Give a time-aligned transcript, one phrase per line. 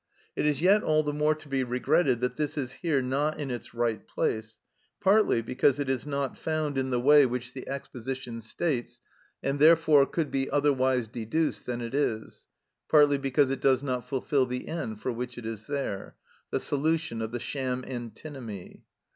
[0.35, 3.51] It is yet all the more to be regretted that this is here not in
[3.51, 4.57] its right place,
[4.99, 8.99] partly because it is not found in the way which the exposition states,
[9.43, 12.47] and therefore could be otherwise deduced than it is,
[12.89, 17.31] partly because it does not fulfil the end for which it is there—the solution of
[17.31, 18.81] the sham antinomy.